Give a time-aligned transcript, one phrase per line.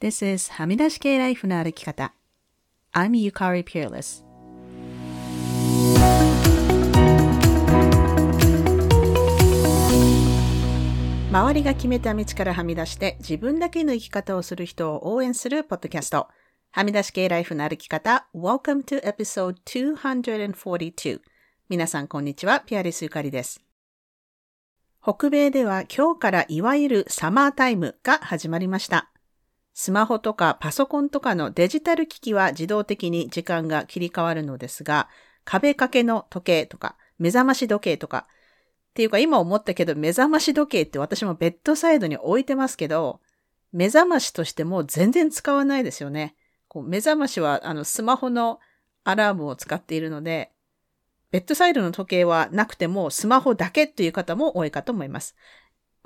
[0.00, 2.14] This is はみ出し系ライフの歩き方。
[2.92, 4.24] I'm Yukari Peerless.
[11.32, 16.28] 周りが決めた道からはみ出して自分だけの生き方をする人を応援するポッドキャスト。
[16.70, 18.28] はみ出し系ライフの歩き方。
[18.32, 21.20] Welcome to episode 242.
[21.68, 22.60] 皆さんこんにちは。
[22.60, 23.60] ピアリスゆかりです。
[25.02, 29.10] 北米では今日からいわゆるサマータイムが始まりました。
[29.80, 35.08] スマホとかパソコンとかのデジタル機器は自動的に時間が切り替わるのですが、
[35.44, 38.26] 壁掛けの時計とか、目覚まし時計とか、
[38.90, 43.20] っていうか今思ったけど目覚まし時計って私もベッドサイドに置いてますけど、
[43.70, 46.34] 目覚ましとしても全然使わないですよね。
[46.66, 48.58] こう目覚ましはあのスマホの
[49.04, 50.50] アラームを使っているので、
[51.30, 55.36] ベッドサイドの時計はなくてもスマホだけという方も多いかと思います。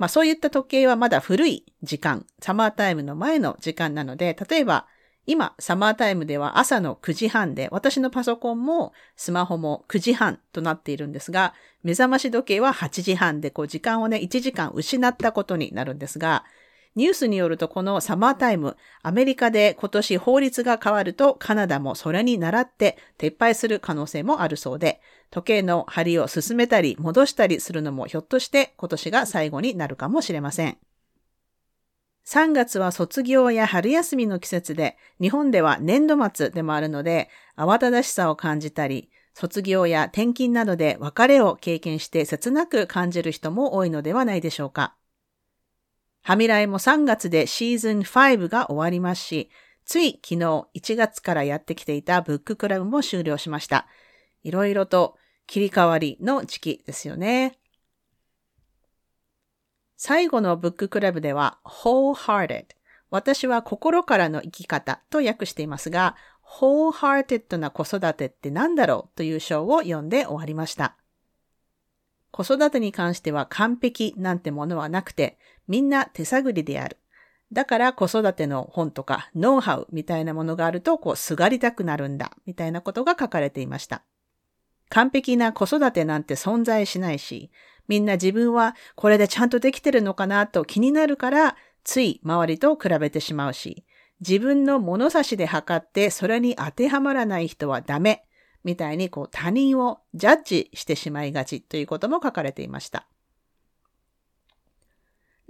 [0.03, 4.89] まあそういった時計はまだ古い時間、サマータイムの前の時間なので、例えば
[5.27, 11.55] 今、サマータイムでは朝の9時半で、私のパソコンもスマホも9時半となっているんですが、
[11.85, 16.43] 目覚まし時計は8時半で、こう時間をね、1時間失ったことになるんですが、
[16.95, 30.77] ニュースによるとこのサマータイム、アメリカで今年法律が変わるとカナダもそれに倣って撤廃する可能性もあるそうで、時計の針を進めたり戻したりするのもひょっとして今年が最後になるかもしれません。
[32.25, 44.95] 3月は卒業や春休みの季節で、日本では年度末でもあるので、慌ただしさを感じたり、卒業や転勤などで別れを経験して切なく感じる人も多いのではないでしょうか。
[46.23, 49.51] はみらいも3月でシーズン5が終わりますし、
[49.85, 50.37] つい昨日
[50.75, 53.87] 1月からやってきていたブッククラブも終了しました。
[54.45, 55.17] いろいろと
[55.49, 57.59] 切り替わりの時期ですよね。
[59.97, 62.67] 最後のブッククラブでは wholehearted
[63.11, 66.17] 私は心からの生き方と訳していますが
[66.59, 70.97] wholehearted な子育てって何だろうという章を読んで終わりました。
[72.33, 75.39] 子育てに関しては完璧なんてものはなくて、
[75.69, 76.99] みんな手探りである。
[77.53, 84.03] だから子育ての本とかノウハウみたいなものがあると、こう、すがりたくなるんだ、みたいなことが書かれていました。
[84.89, 87.51] 完璧な子育てなんて存在しないし、
[87.89, 93.85] みんな自分はこれでちゃんとできてるのかなと気になるから、つい周りと比べてしまうし、
[94.21, 98.25] 自分の物差しで測ってそれに当てはまらない人はダメ
[98.63, 103.09] みたいにこう他人をジャッジしてしまいがちということも書かれていました。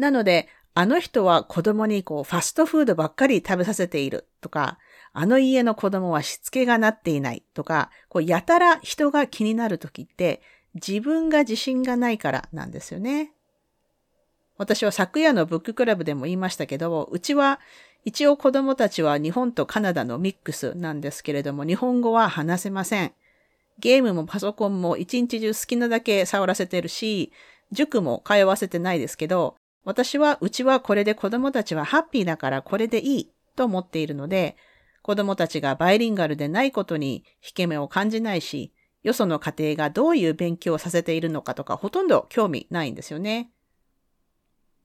[0.02, 4.78] なので、あの人は子供にこうファストフードばっかり食べさせているとか、
[5.12, 10.42] あの家の子供はしつけがなっていないとか、こうやたら人が気になるときって
[10.74, 13.32] 自分が自信がないからなんですよね。
[14.58, 17.60] 私は昨夜のブッククラブでも言いましたけど、うちは
[18.04, 23.12] 一応子供たちは日本とカナダのミックスなんですけれども、日本語は話せません。
[23.78, 27.30] ゲームもパソコンも一日中好きなだけ触らせてるし、
[27.70, 34.56] 塾も通わせてないですけど、私はうちはこれで子供たちはハッピーだからこれでいいと思っているので、
[35.02, 38.72] 子供たちがバイリンガルでないことに引け目を感じないし、
[39.02, 43.50] よその家庭がどういう勉強をさせているのかとかほとんど興味ないんですよね。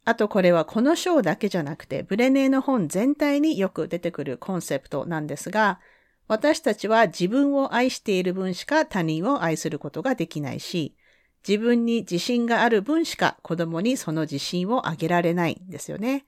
[0.06, 5.80] あとこれはこの章だけじゃなくて、ブレネーの本全体によく出てくるコンセプトなんですが、
[6.28, 10.96] 私たちは自分を愛している分しか他人を愛することができないし、
[11.46, 16.26] 自分に自信がある分しか子供にその自信をあげられないんですよね。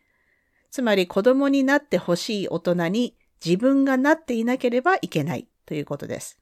[0.72, 6.40] つまり子供になってほしい大人に自分がなっていなければいけないということです。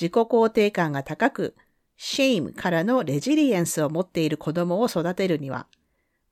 [0.00, 1.56] 自己肯定感が高く、
[1.96, 5.66] shame からのレジリエンスを持っている子供を育てるには、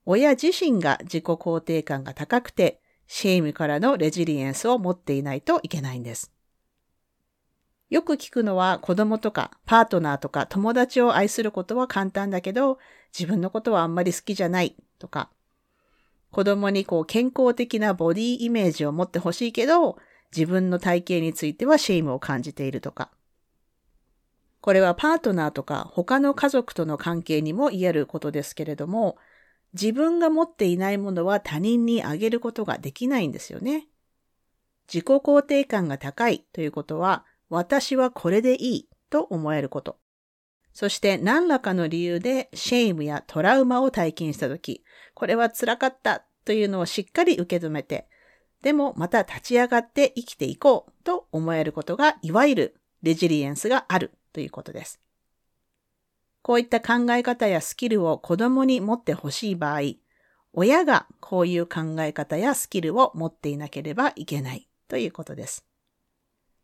[0.05, 6.31] 親自身が自己肯定感が高くて、 shame からのレジリエンスを持っていないといけないんです。
[7.89, 12.77] よく聞くのは子供とかパートナーとか友達を愛することは簡単だけど、
[13.17, 15.29] 自分のことはあんまり好きじゃないとか、
[16.31, 19.97] 子供にこう健康的なボディイメージを持ってほしいけど、
[20.35, 23.09] 自分の体型については shame を感じているとか。
[24.61, 29.17] これはパートナーとか他の家族との関係にも言えることですけれども、
[29.73, 33.87] 自分が持っていないものは他人にあげることができないんですよね。
[34.87, 39.97] 自己肯定感が高いということは、私はこれでいいと思えること。
[40.73, 48.07] そして何らかの理由で shame やトラウマを体験したとき、これは辛かったというのをしっかり受け止めて、
[48.61, 54.99] でもまた立ち上がって生きていこうと思えることが、いわゆるレジリエンスがあるということです。
[56.41, 59.81] こういった考え方やスキルを子供に持ってほしい場合、
[60.53, 65.68] 親がこういう考え方やスキルを持っていなければいけないということです。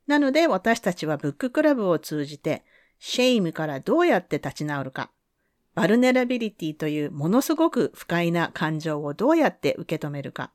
[0.08, 2.64] なので私たちはブッククラブを通じて、
[3.00, 5.12] shame からどうやって立ち直るか、
[5.74, 10.52] vulnerability というものすごく不快な感情をどうやって受け止めるか、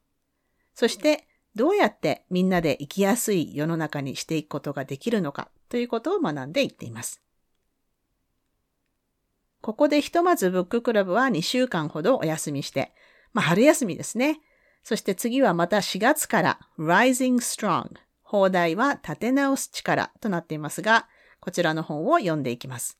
[0.74, 7.20] そしてどうやってみんなで生きやすい世の中にしていくことができるのかということを学んでいっています。
[9.60, 12.92] ここでひとまずブッククラブは2週間ほどお休みして、
[13.32, 14.40] まあ春休みですね。
[14.82, 17.90] そして次はまた4月から Rising Strong
[18.30, 21.08] 放題は立て直す力となっていますが、
[21.40, 22.96] こちらの本を読んでいきます。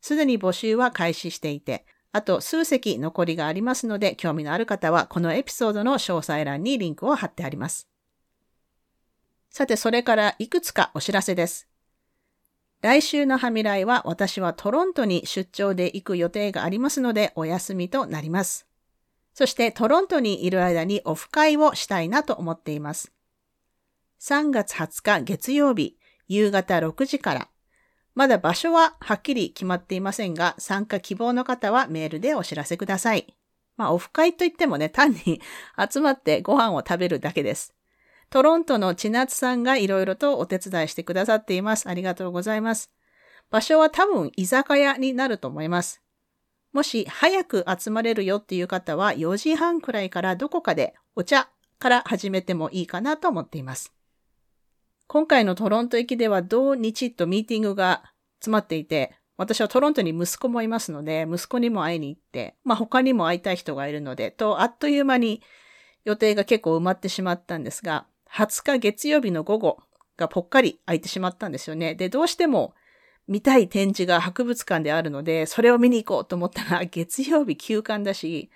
[0.00, 7.90] すでに募集は開始していて、あと数席残りがありますので、興味のある方はこのエピソードの詳細欄にリンクを貼ってあります。
[9.50, 11.68] さて、それからいくつかお知らせです。
[12.80, 18.66] 来週のハミライは私はトロントに出張で行く予定がありますのでお休みとなります。
[19.34, 23.13] そしてトロントにいる間にオフ会をしたいなと思っています。
[24.26, 25.98] 3月20日月曜日
[26.28, 27.48] 夕方6時から
[28.14, 33.36] まだ場所ははっきり決まっていませんが、参加希望の方はメールでお知らせください。
[33.76, 35.42] まあ、オフ会といってもね、単に
[35.92, 37.74] 集まってご飯を食べるだけです。
[38.30, 41.86] トロントの千夏さんがいろいろとお手伝いしてくださっています。
[41.86, 42.90] ありがとうございます。
[43.50, 46.00] 場所は多分居酒屋になると思います。
[46.72, 53.92] もし早く集まれるよっていう方は4時半くらいからどこかでお茶から始めてもいいかなと思っています。
[55.14, 58.02] 今回のトロント行きでは同日とミーティングが
[58.40, 65.40] 詰まっていて、私はトロントに息子もいますので、息子にも会いに行って、まあ他にも会いたい人がいるので、と、あっという間に
[66.04, 69.78] 予定が結構埋まってしまったんですが、20日月曜日の午後
[70.16, 71.94] がぽっかり空いてしまったんですよね。
[71.94, 72.74] で、どうしても
[73.28, 78.50] 見たい展示が博物館であるので、それを見に行こうと思ったら、月曜日休館だし、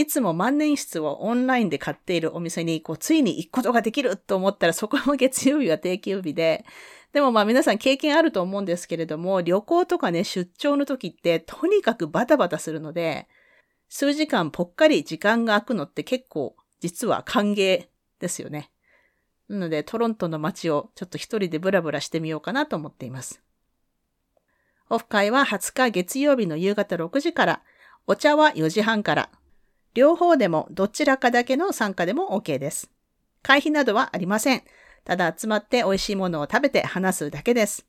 [0.00, 6.64] いつも万年筆をオンラインで買っているお店に、こう、ついに行くことができると思ったら、そこも月曜日は定休日で、
[7.12, 13.28] でもまあ皆さん経験あると思うんですけれども、旅行とかね、出張の時ってとにかくバタバタするので、
[13.90, 17.88] 数時間ぽっかり時間が空くのって結構実は歓迎
[18.20, 18.70] ですよね。
[19.50, 23.42] なのでトロントの街をちょっと一人でブラブラしてみようかなと思っています。
[24.88, 27.62] オフ会は20日月曜日の夕方6時から、
[28.06, 29.30] お茶は4時半から、
[29.94, 32.90] 両方でもどちらかだけの参加でも OK です。
[33.42, 34.62] 会費などはありません。
[35.04, 37.86] ただ集まって美味しいものを食べて話すだけです。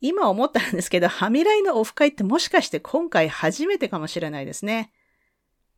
[0.00, 4.92] 今思ったんですけど、はみらいのオフ会ってもしかして今回初めてかもしれないですね。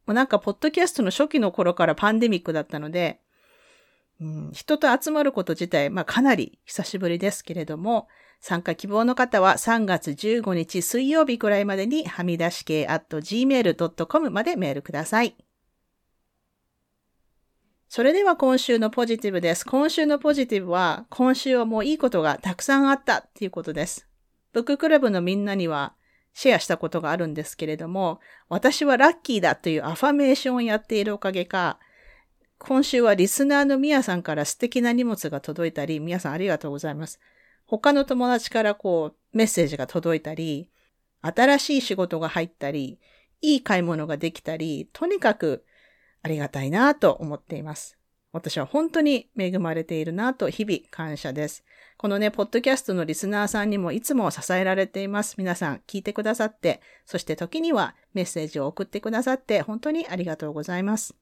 [0.07, 3.21] もうなんか、ポッドキャストの初期の頃からパンデミックだったので、
[4.21, 8.09] うん、人と集まること自体、まあかなり久しぶりですけれども、
[8.47, 15.35] 参加希望の方は3月15日水曜日くらいまでにはみ出し系 at gmail.com までメールください。
[17.89, 19.65] それでは今週のポジティブです。
[19.65, 24.07] 今週のポジティブは、今週はもういいことがたくさんあったっていうことです。
[24.53, 25.95] ブッククラブのみんなには
[26.35, 28.21] シェアしたことがあるんですけれども、
[28.51, 31.79] 私はラッキーだというアファメーションをやっているおかげか、
[32.59, 37.21] 今週はリスナーのミヤさんから素敵な荷物が届いたり、ミヤさんありがとうございます。
[37.67, 40.71] 他の友達からこうメッセージが届いたり、
[41.23, 42.99] 新しい仕事が入ったり、
[43.41, 45.65] いい買い物ができたり、とにかく
[46.23, 47.99] ありがたいなと思っています。
[48.33, 51.65] 私は本当に恵まれているなと日々感謝です。
[51.97, 55.37] このね、ポッドキャストのリスナーさんにもいつも支えられています。
[55.39, 61.15] 皆さん聞いてくださって、そして時にはメッセージを送ってくださって本当にありがとうございます。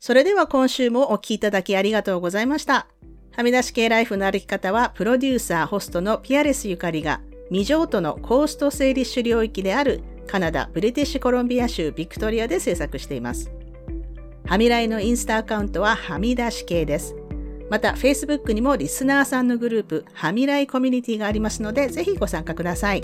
[0.00, 2.88] それでは今週もお聴きいただきありがとうございました。
[3.36, 13.50] はみ出し系ライフの歩き方は、プロデューサー、ホストのピアレスゆかりが、未譲渡のコースト整理主領域であるカナダ・ブリティッシュコロンビア州ビクトリアで制作しています。
[14.46, 17.14] はみらいのインスタアカウントははみ出し系です。
[17.68, 23.02] また、Facebook にもリスナーさんのグループ、はみらいコミュニティがありますので、ぜひご参加ください。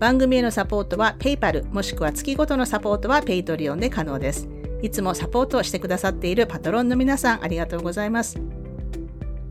[0.00, 4.48] 番組へのサポートは PayPal もしくは月ごとのサポートは Patreon で可能です。
[4.82, 8.40] いつもサポートをしてくださっているパトロンの皆さんありがとうございます。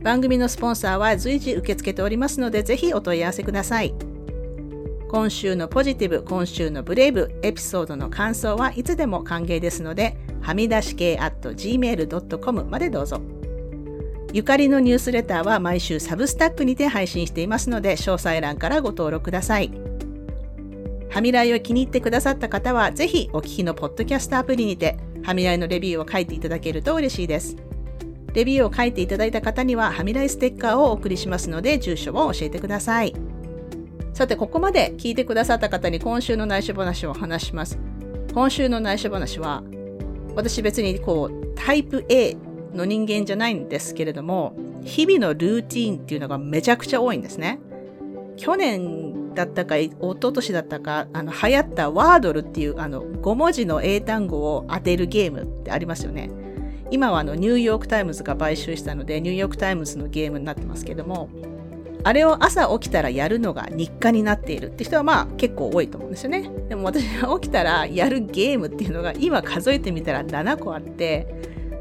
[0.02, 3.94] 番組のスポンサーは随時受け付けておりますので、ぜひお問い合わせください。
[5.08, 13.20] 今週のポジティブ、今週のブレイブ、エピソードの感想はいつでも歓迎ですので、はみ出し系 at gmail.com までどうぞ。
[14.32, 19.72] ゆかりのニュースレターは毎週サブスタックにて配信していますので、詳細欄からご登録ください。
[21.10, 27.56] はみらいを気に入ってくださった方は、ぜひお聞きのポッドキャストアプリにて、はみらいのレビューを書いていただけると嬉しいです。
[28.38, 33.12] レビューを書いていただいた方には、はみらいステッカーをお送りしますので、住所を教えてください。
[34.14, 37.80] さて、ここまで聞いてくださった方に今週の内緒話を話します。
[38.32, 39.64] 今週の内緒話は、
[40.36, 42.36] 私別にこう、タイプ A
[42.72, 44.54] の人間じゃないんですけれども、
[44.84, 47.58] 日々のルーティーンっていうのがめちゃくちゃ多いんですね。
[48.36, 56.30] 去年だったか、一昨年だったか、あの、流行った Wordle っていう、あの、5文字の英単語を当てるゲームってありますよね。
[56.90, 61.28] 今はあの、ニューヨークタイムズが買収したので、ニューヨークタイムズのゲームになってますけども、
[62.04, 66.48] あれを朝起きたらやるのが日課になっているって人はまあ結構多いと思うんですよね。
[66.68, 71.26] でも私が起きたらやるゲームっていうのが今数えてみたら7個あって、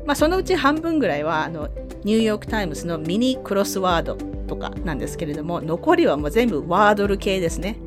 [0.05, 1.69] まあそのうち半分ぐらいはあの
[2.03, 4.15] ニューヨークタイムズのミニクロスワード
[4.47, 7.77] とかなんですけれども、残りはもう全部 Wordle 系ですね。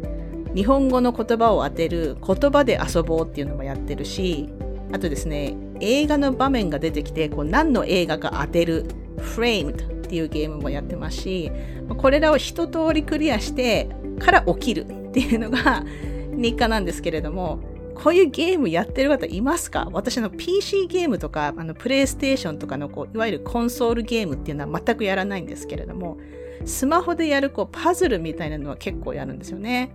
[0.55, 4.49] 日本語の言葉を当てる言葉で遊ぼうっていうのもやってるし、
[4.93, 8.87] あとですね、映画の場面が出てきて、こう何の映画か当てる
[9.19, 11.53] framed っていうゲームもやってますし、
[11.97, 15.85] これらを一通りクリアしてから起きるっていうのが
[16.35, 17.61] 日課なんですけれども、
[17.95, 19.89] こういうゲームやってる方いますか？
[19.93, 26.17] 私の PC ゲームとか、あの、プレイステーションとかの、こう、いわゆるコンソールゲームっていうのは全くやらないんですけれども、
[26.65, 29.91] スマホでやる、こう、パズルみたいなのは結構やるんですよね。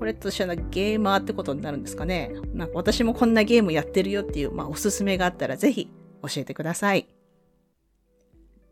[0.00, 2.32] これとしてはゲーマーってことになるんですかね。
[2.54, 5.90] なんか私もこんなゲームやってるよっていう、まあ、おすすめがあったらぜひ
[6.22, 7.06] 教えてください。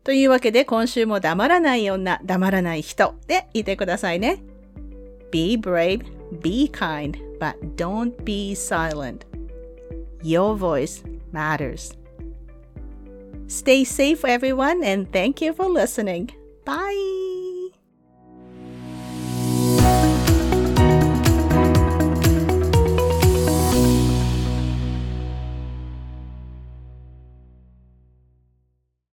[0.03, 4.43] というわけで今週も黙らない女、黙らない人でいてくださいね。
[5.29, 6.03] Be brave,
[6.41, 9.19] be kind, but don't be silent.
[10.23, 11.95] Your voice matters.
[13.47, 16.31] Stay safe, everyone, and thank you for listening.
[16.65, 17.18] Bye.